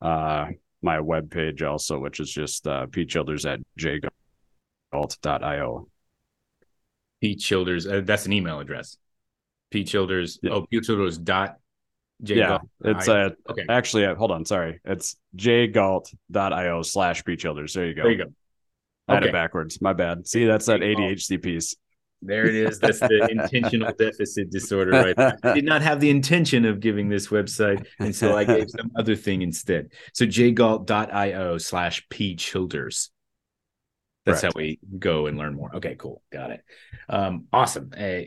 uh, 0.00 0.46
my 0.80 0.98
webpage 0.98 1.68
also, 1.68 1.98
which 1.98 2.20
is 2.20 2.30
just 2.30 2.66
uh, 2.68 2.86
pchilders 2.86 3.44
at 3.52 3.60
jgalt.io. 4.92 5.88
P 7.20 7.36
Childers. 7.36 7.86
Uh, 7.86 8.02
that's 8.04 8.26
an 8.26 8.32
email 8.32 8.60
address. 8.60 8.96
P 9.70 9.84
Childers. 9.84 10.38
Yeah. 10.42 10.52
Oh, 10.52 10.66
P 10.70 10.80
Childers 10.80 11.18
dot. 11.18 11.56
J 12.22 12.36
yeah, 12.36 12.58
it's 12.84 13.08
uh, 13.08 13.30
okay. 13.50 13.64
Actually, 13.68 14.04
uh, 14.06 14.14
hold 14.14 14.30
on. 14.30 14.44
Sorry, 14.44 14.80
it's 14.84 15.16
jgalt.io 15.36 16.82
slash 16.82 17.24
P 17.24 17.36
Childers. 17.36 17.74
There 17.74 17.86
you 17.86 17.94
go. 17.94 18.02
There 18.02 18.12
you 18.12 18.18
go. 18.18 18.32
I 19.12 19.14
had 19.16 19.24
it 19.24 19.32
backwards. 19.32 19.80
My 19.80 19.92
bad. 19.92 20.26
See, 20.26 20.44
that's 20.44 20.66
that 20.66 20.80
ADHD 20.80 21.42
piece. 21.42 21.74
There 22.22 22.46
it 22.46 22.54
is. 22.54 22.78
That's 22.78 23.00
the 23.00 23.28
intentional 23.30 23.92
deficit 23.92 24.50
disorder, 24.50 24.92
right? 24.92 25.36
I 25.42 25.54
did 25.54 25.64
not 25.64 25.82
have 25.82 25.98
the 26.00 26.08
intention 26.08 26.64
of 26.64 26.78
giving 26.78 27.08
this 27.08 27.28
website, 27.28 27.84
and 27.98 28.14
so 28.14 28.36
I 28.36 28.44
gave 28.44 28.70
some 28.70 28.92
other 28.96 29.16
thing 29.16 29.42
instead. 29.42 29.92
So 30.14 30.24
jgalt.io 30.24 31.58
slash 31.58 32.08
p 32.08 32.36
childers. 32.36 33.10
That's 34.24 34.40
Correct. 34.40 34.54
how 34.54 34.60
we 34.60 34.78
go 34.98 35.26
and 35.26 35.36
learn 35.36 35.54
more. 35.54 35.74
Okay, 35.76 35.96
cool. 35.96 36.22
Got 36.30 36.52
it. 36.52 36.64
Um, 37.08 37.46
awesome. 37.52 37.90
Uh, 37.92 38.20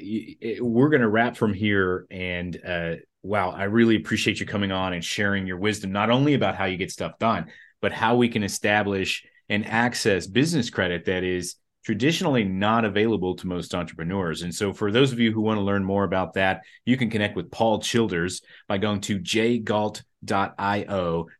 we're 0.59 0.89
going 0.89 1.01
to 1.01 1.07
wrap 1.07 1.37
from 1.37 1.53
here. 1.53 2.05
And 2.11 2.59
uh, 2.67 2.95
wow, 3.23 3.51
I 3.51 3.63
really 3.65 3.95
appreciate 3.95 4.41
you 4.41 4.45
coming 4.45 4.73
on 4.73 4.91
and 4.91 5.03
sharing 5.03 5.47
your 5.47 5.57
wisdom, 5.57 5.93
not 5.93 6.09
only 6.09 6.33
about 6.33 6.57
how 6.57 6.65
you 6.65 6.75
get 6.75 6.91
stuff 6.91 7.17
done, 7.17 7.45
but 7.81 7.93
how 7.93 8.17
we 8.17 8.27
can 8.27 8.43
establish 8.43 9.23
and 9.49 9.65
access 9.65 10.27
business 10.27 10.69
credit 10.69 11.05
that 11.05 11.23
is 11.23 11.55
traditionally 11.85 12.43
not 12.43 12.83
available 12.83 13.35
to 13.35 13.47
most 13.47 13.75
entrepreneurs. 13.75 14.41
And 14.41 14.53
so, 14.53 14.73
for 14.73 14.91
those 14.91 15.11
of 15.11 15.19
you 15.19 15.31
who 15.31 15.41
want 15.41 15.57
to 15.59 15.63
learn 15.63 15.83
more 15.83 16.03
about 16.03 16.33
that, 16.33 16.61
you 16.83 16.97
can 16.97 17.09
connect 17.09 17.35
with 17.35 17.51
Paul 17.51 17.79
Childers 17.79 18.41
by 18.67 18.77
going 18.79 19.01
to 19.01 19.19
jgalt.io 19.19 20.05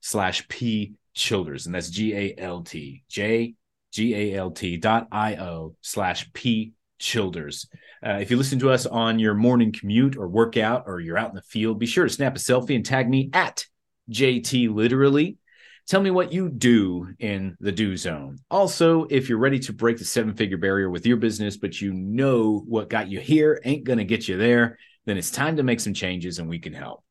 slash 0.02 0.48
p 0.48 0.94
childers. 1.16 1.66
And 1.66 1.74
that's 1.74 1.90
G 1.90 2.14
A 2.14 2.36
L 2.38 2.62
T, 2.62 3.04
J 3.10 3.56
G 3.92 4.14
A 4.16 4.36
L 4.38 4.52
T 4.52 4.78
dot 4.78 5.08
I 5.12 5.36
O 5.36 5.76
slash 5.82 6.32
P 6.34 6.74
Childers. 7.00 7.68
Uh, 8.06 8.20
if 8.22 8.30
you 8.30 8.38
listen 8.38 8.60
to 8.60 8.70
us 8.70 8.86
on 8.86 9.20
your 9.20 9.34
morning 9.34 9.74
commute 9.74 10.16
or 10.16 10.28
workout 10.28 10.84
or 10.86 11.00
you're 11.00 11.18
out 11.18 11.30
in 11.30 11.36
the 11.36 11.42
field, 11.42 11.80
be 11.80 11.86
sure 11.86 12.06
to 12.06 12.10
snap 12.10 12.36
a 12.36 12.40
selfie 12.40 12.76
and 12.76 12.86
tag 12.86 13.10
me 13.10 13.30
at 13.34 13.66
JT 14.12 14.74
Literally. 14.74 15.38
Tell 15.88 16.02
me 16.02 16.10
what 16.10 16.34
you 16.34 16.50
do 16.50 17.14
in 17.20 17.56
the 17.60 17.72
do 17.72 17.96
zone. 17.96 18.40
Also, 18.50 19.06
if 19.12 19.30
you're 19.30 19.38
ready 19.38 19.60
to 19.60 19.74
break 19.74 19.98
the 19.98 20.06
seven 20.06 20.34
figure 20.34 20.58
barrier 20.58 20.90
with 20.90 21.06
your 21.06 21.18
business, 21.18 21.58
but 21.58 21.80
you 21.80 21.94
know 21.94 22.64
what 22.68 22.90
got 22.90 23.08
you 23.08 23.20
here 23.20 23.62
ain't 23.64 23.84
going 23.84 24.00
to 24.00 24.04
get 24.04 24.28
you 24.28 24.36
there, 24.36 24.80
then 25.06 25.16
it's 25.16 25.30
time 25.30 25.58
to 25.58 25.64
make 25.64 25.80
some 25.80 25.94
changes 25.94 26.40
and 26.40 26.50
we 26.50 26.58
can 26.58 26.74
help. 26.74 27.04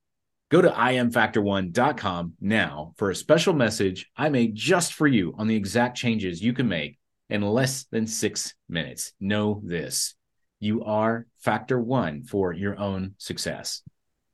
Go 0.50 0.60
to 0.60 0.70
imfactor1.com 0.70 2.32
now 2.40 2.94
for 2.96 3.10
a 3.10 3.14
special 3.14 3.54
message 3.54 4.10
I 4.16 4.28
made 4.28 4.56
just 4.56 4.94
for 4.94 5.06
you 5.06 5.34
on 5.38 5.46
the 5.46 5.56
exact 5.56 5.96
changes 5.96 6.42
you 6.42 6.52
can 6.52 6.68
make 6.68 6.98
in 7.30 7.42
less 7.42 7.84
than 7.92 8.08
six 8.08 8.54
minutes. 8.68 9.12
Know 9.20 9.60
this 9.64 10.16
you 10.58 10.82
are 10.84 11.26
factor 11.38 11.78
one 11.78 12.24
for 12.24 12.52
your 12.52 12.78
own 12.78 13.14
success. 13.18 13.82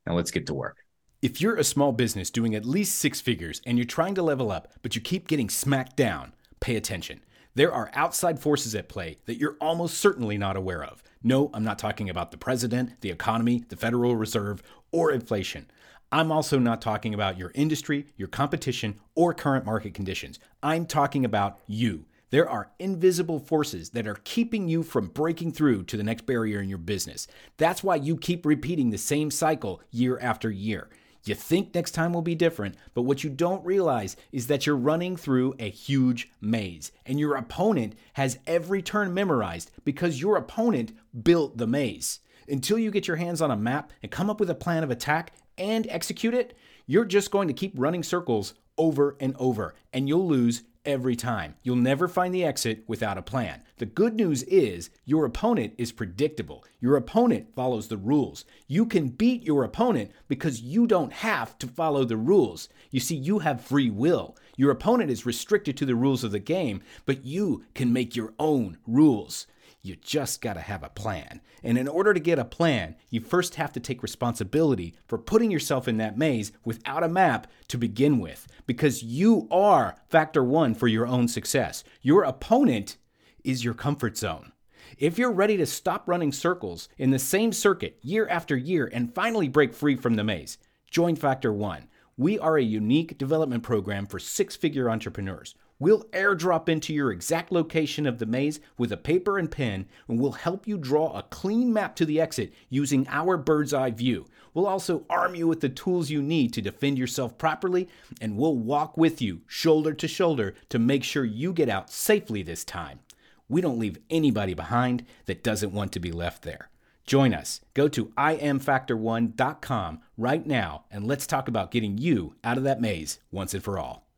Now 0.07 0.15
let's 0.15 0.31
get 0.31 0.47
to 0.47 0.55
work. 0.55 0.79
If 1.23 1.39
you're 1.39 1.57
a 1.57 1.65
small 1.65 1.93
business 1.93 2.31
doing 2.31 2.55
at 2.55 2.65
least 2.65 2.97
six 2.97 3.21
figures 3.21 3.61
and 3.67 3.77
you're 3.77 3.85
trying 3.85 4.15
to 4.15 4.23
level 4.23 4.51
up, 4.51 4.73
but 4.81 4.95
you 4.95 5.03
keep 5.03 5.29
getting 5.29 5.51
smacked 5.51 5.95
down, 5.95 6.33
pay 6.61 6.77
attention. 6.77 7.21
There 7.55 7.71
are 7.71 7.91
outside 7.93 8.41
forces 8.41 8.75
at 8.75 8.89
play 8.89 9.19
that 9.27 9.37
you're 9.37 9.59
almost 9.61 9.99
certainly 9.99 10.39
not 10.39 10.57
aware 10.57 10.83
of. 10.83 11.03
No, 11.23 11.51
I'm 11.53 11.63
not 11.63 11.79
talking 11.79 12.09
about 12.09 12.31
the 12.31 12.39
president, 12.39 13.03
the 13.03 13.11
economy, 13.11 13.65
the 13.69 13.77
Federal 13.77 14.17
Reserve, 14.17 14.63
or 14.93 15.13
inflation. 15.13 15.71
I'm 16.11 16.33
also 16.33 16.59
not 16.59 16.81
talking 16.81 17.13
about 17.13 17.37
your 17.37 17.53
industry, 17.55 18.07
your 18.17 18.29
competition, 18.29 18.99
or 19.15 19.35
current 19.35 19.67
market 19.67 19.93
conditions. 19.93 20.39
I'm 20.63 20.87
talking 20.87 21.27
about 21.27 21.59
you. 21.67 22.07
There 22.31 22.49
are 22.49 22.71
invisible 22.79 23.41
forces 23.41 23.91
that 23.91 24.07
are 24.07 24.17
keeping 24.25 24.71
you 24.71 24.83
from 24.83 25.09
breaking 25.09 25.53
through 25.53 25.83
to 25.85 25.99
the 25.99 26.03
next 26.03 26.25
barrier 26.25 26.63
in 26.63 26.71
your 26.71 26.79
business. 26.79 27.27
That's 27.59 27.85
why 27.85 27.97
you 27.97 28.17
keep 28.17 28.47
repeating 28.47 28.89
the 28.89 28.97
same 28.99 29.31
cycle 29.31 29.83
year 29.91 30.19
after 30.23 30.51
year. 30.51 30.89
You 31.25 31.35
think 31.35 31.75
next 31.75 31.91
time 31.91 32.13
will 32.13 32.23
be 32.23 32.35
different, 32.35 32.77
but 32.95 33.03
what 33.03 33.23
you 33.23 33.31
don't 33.31 33.65
realize 33.65 34.17
is 34.33 34.47
that 34.47 34.67
you're 34.67 34.77
running 34.77 35.17
through 35.17 35.55
a 35.59 35.69
huge 35.69 36.31
maze, 36.41 36.93
and 37.05 37.21
your 37.21 37.37
opponent 37.37 37.95
has 38.15 38.39
every 38.47 38.81
turn 38.81 39.13
memorized 39.13 39.71
because 39.85 40.21
your 40.21 40.37
opponent 40.37 40.93
built 41.23 41.59
the 41.59 41.67
maze. 41.67 42.21
Until 42.49 42.79
you 42.79 42.91
get 42.91 43.07
your 43.07 43.19
hands 43.19 43.43
on 43.43 43.51
a 43.51 43.57
map 43.57 43.93
and 44.03 44.11
come 44.11 44.31
up 44.31 44.41
with 44.41 44.51
a 44.51 44.55
plan 44.55 44.83
of 44.83 44.91
attack 44.91 45.35
and 45.59 45.87
execute 45.89 46.35
it, 46.35 46.57
you're 46.87 47.05
just 47.05 47.31
going 47.31 47.49
to 47.49 47.55
keep 47.55 47.75
running 47.77 48.03
circles 48.03 48.55
over 48.79 49.17
and 49.21 49.37
over, 49.39 49.75
and 49.93 50.09
you'll 50.09 50.27
lose 50.27 50.63
every 50.85 51.17
time. 51.17 51.55
You'll 51.63 51.77
never 51.77 52.09
find 52.09 52.35
the 52.35 52.45
exit 52.45 52.85
without 52.87 53.19
a 53.19 53.23
plan. 53.23 53.63
The 53.79 53.87
good 53.87 54.15
news 54.15 54.43
is 54.45 54.91
your 55.05 55.25
opponent 55.25 55.75
is 55.79 55.93
predictable. 55.93 56.65
Your 56.81 56.97
opponent 56.97 57.55
follows 57.55 57.89
the 57.89 57.97
rules. 57.97 58.45
You 58.67 58.87
can 58.87 59.09
beat 59.09 59.43
your 59.43 59.65
opponent 59.65 60.11
because 60.29 60.61
you 60.61 60.87
don't 60.87 61.13
have 61.13 61.59
to 61.59 61.67
follow 61.67 62.05
the 62.05 62.17
rules. 62.17 62.69
You 62.91 63.01
see, 63.01 63.17
you 63.17 63.41
have 63.41 63.61
free 63.61 63.91
will. 63.91 64.37
Your 64.57 64.71
opponent 64.71 65.11
is 65.11 65.27
restricted 65.27 65.77
to 65.79 65.87
the 65.87 65.95
rules 65.95 66.25
of 66.25 66.33
the 66.33 66.39
game, 66.39 66.83
but 67.07 67.25
you 67.25 67.65
can 67.75 67.93
make 67.93 68.17
your 68.17 68.35
own 68.39 68.79
rules. 68.87 69.47
You 69.83 69.97
just 69.97 70.43
got 70.43 70.55
to 70.55 70.61
have 70.61 70.83
a 70.83 70.91
plan. 70.91 71.41
And 71.63 71.79
in 71.79 71.89
order 71.89 72.13
to 72.13 72.21
get 72.21 72.39
a 72.39 72.45
plan, 72.45 72.97
you 73.09 73.21
first 73.21 73.55
have 73.55 73.73
to 73.73 73.81
take 73.81 74.03
responsibility 74.03 74.95
for 75.07 75.17
putting 75.17 75.51
yourself 75.51 75.89
in 75.89 75.97
that 75.97 76.19
maze 76.19 76.53
without 76.65 77.03
a 77.03 77.09
map 77.09 77.47
to 77.69 77.79
begin 77.79 78.19
with, 78.19 78.47
because 78.67 79.03
you 79.03 79.49
are 79.51 79.97
factor 80.09 80.45
one 80.45 80.75
for 80.75 80.87
your 80.87 81.07
own 81.07 81.29
success. 81.29 81.83
Your 82.03 82.25
opponent 82.25 82.99
is 83.43 83.65
your 83.65 83.75
comfort 83.75 84.19
zone. 84.19 84.53
If 84.99 85.19
you're 85.19 85.33
ready 85.33 85.57
to 85.57 85.67
stop 85.67 86.07
running 86.07 86.33
circles 86.33 86.89
in 86.99 87.11
the 87.11 87.19
same 87.19 87.53
circuit 87.53 87.99
year 88.03 88.29
after 88.29 88.57
year 88.57 88.91
and 88.93 89.15
finally 89.15 89.49
break 89.49 89.73
free 89.73 89.97
from 89.97 90.17
the 90.17 90.25
maze, 90.25 90.59
join 90.91 91.17
Factor 91.17 91.53
One. 91.53 91.89
We 92.19 92.39
are 92.39 92.59
a 92.59 92.63
unique 92.63 93.17
development 93.17 93.63
program 93.63 94.05
for 94.05 94.19
six 94.19 94.57
figure 94.57 94.91
entrepreneurs. 94.91 95.55
We'll 95.81 96.05
airdrop 96.13 96.69
into 96.69 96.93
your 96.93 97.11
exact 97.11 97.51
location 97.51 98.07
of 98.07 98.19
the 98.19 98.27
maze 98.27 98.61
with 98.77 98.93
a 98.93 98.99
paper 98.99 99.39
and 99.39 99.51
pen, 99.51 99.87
and 100.07 100.21
we'll 100.21 100.33
help 100.33 100.69
you 100.69 100.77
draw 100.77 101.11
a 101.17 101.23
clean 101.23 101.73
map 101.73 101.97
to 101.97 102.05
the 102.05 102.21
exit 102.21 102.53
using 102.69 103.09
our 103.09 103.39
bird's 103.39 103.73
eye 103.73 103.91
view. 103.91 104.27
We'll 104.53 104.67
also 104.67 105.07
arm 105.09 105.35
you 105.35 105.49
with 105.49 105.61
the 105.61 105.71
tools 105.71 106.11
you 106.11 106.21
need 106.21 106.53
to 106.53 106.61
defend 106.61 106.99
yourself 106.99 107.39
properly, 107.39 107.89
and 108.21 108.37
we'll 108.37 108.57
walk 108.57 108.99
with 108.99 109.23
you, 109.23 109.41
shoulder 109.47 109.95
to 109.95 110.07
shoulder, 110.07 110.55
to 110.69 110.79
make 110.79 111.03
sure 111.03 111.25
you 111.25 111.55
get 111.55 111.71
out 111.71 111.91
safely 111.91 112.43
this 112.43 112.63
time. 112.63 113.01
We 113.49 113.63
don't 113.63 113.79
leave 113.79 113.97
anybody 114.11 114.53
behind 114.53 115.07
that 115.25 115.43
doesn't 115.43 115.73
want 115.73 115.93
to 115.93 116.01
be 116.01 116.13
left 116.13 116.43
there. 116.43 116.69
Join 117.07 117.33
us. 117.33 117.63
Go 117.73 117.89
to 117.89 118.07
imfactor1.com 118.19 120.01
right 120.19 120.47
now 120.47 120.85
and 120.91 121.07
let's 121.07 121.27
talk 121.27 121.49
about 121.49 121.71
getting 121.71 121.97
you 121.97 122.35
out 122.45 122.59
of 122.59 122.65
that 122.65 122.83
maze 122.83 123.19
once 123.33 123.55
and 123.55 123.65
for 123.65 123.79
all. 123.79 124.10